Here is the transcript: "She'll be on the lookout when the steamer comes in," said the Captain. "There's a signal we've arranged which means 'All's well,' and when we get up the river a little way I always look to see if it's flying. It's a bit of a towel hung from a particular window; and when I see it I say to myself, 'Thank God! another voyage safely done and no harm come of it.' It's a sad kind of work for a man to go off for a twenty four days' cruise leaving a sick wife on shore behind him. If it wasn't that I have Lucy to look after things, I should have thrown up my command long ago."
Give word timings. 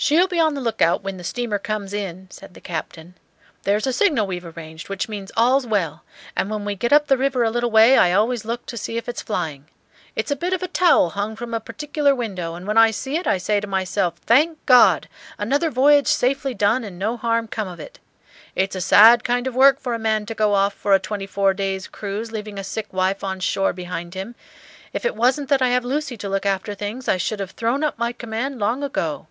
"She'll 0.00 0.28
be 0.28 0.38
on 0.38 0.54
the 0.54 0.60
lookout 0.60 1.02
when 1.02 1.16
the 1.16 1.24
steamer 1.24 1.58
comes 1.58 1.92
in," 1.92 2.28
said 2.30 2.54
the 2.54 2.60
Captain. 2.60 3.16
"There's 3.64 3.84
a 3.84 3.92
signal 3.92 4.28
we've 4.28 4.46
arranged 4.46 4.88
which 4.88 5.08
means 5.08 5.32
'All's 5.36 5.66
well,' 5.66 6.04
and 6.36 6.48
when 6.48 6.64
we 6.64 6.76
get 6.76 6.92
up 6.92 7.08
the 7.08 7.16
river 7.18 7.42
a 7.42 7.50
little 7.50 7.72
way 7.72 7.98
I 7.98 8.12
always 8.12 8.44
look 8.44 8.64
to 8.66 8.76
see 8.76 8.96
if 8.96 9.08
it's 9.08 9.20
flying. 9.22 9.66
It's 10.14 10.30
a 10.30 10.36
bit 10.36 10.52
of 10.52 10.62
a 10.62 10.68
towel 10.68 11.10
hung 11.10 11.34
from 11.34 11.52
a 11.52 11.58
particular 11.58 12.14
window; 12.14 12.54
and 12.54 12.64
when 12.64 12.78
I 12.78 12.92
see 12.92 13.16
it 13.16 13.26
I 13.26 13.38
say 13.38 13.58
to 13.58 13.66
myself, 13.66 14.18
'Thank 14.20 14.64
God! 14.66 15.08
another 15.36 15.68
voyage 15.68 16.06
safely 16.06 16.54
done 16.54 16.84
and 16.84 16.96
no 16.96 17.16
harm 17.16 17.48
come 17.48 17.66
of 17.66 17.80
it.' 17.80 17.98
It's 18.54 18.76
a 18.76 18.80
sad 18.80 19.24
kind 19.24 19.48
of 19.48 19.56
work 19.56 19.80
for 19.80 19.94
a 19.94 19.98
man 19.98 20.26
to 20.26 20.34
go 20.34 20.54
off 20.54 20.74
for 20.74 20.94
a 20.94 21.00
twenty 21.00 21.26
four 21.26 21.54
days' 21.54 21.88
cruise 21.88 22.30
leaving 22.30 22.56
a 22.56 22.62
sick 22.62 22.86
wife 22.92 23.24
on 23.24 23.40
shore 23.40 23.72
behind 23.72 24.14
him. 24.14 24.36
If 24.92 25.04
it 25.04 25.16
wasn't 25.16 25.48
that 25.48 25.60
I 25.60 25.70
have 25.70 25.84
Lucy 25.84 26.16
to 26.18 26.28
look 26.28 26.46
after 26.46 26.76
things, 26.76 27.08
I 27.08 27.16
should 27.16 27.40
have 27.40 27.50
thrown 27.50 27.82
up 27.82 27.98
my 27.98 28.12
command 28.12 28.60
long 28.60 28.84
ago." 28.84 29.26